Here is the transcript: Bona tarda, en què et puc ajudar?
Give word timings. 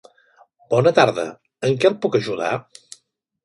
Bona 0.75 0.93
tarda, 1.01 1.27
en 1.69 1.77
què 1.85 1.91
et 1.95 2.03
puc 2.07 2.21
ajudar? 2.23 2.53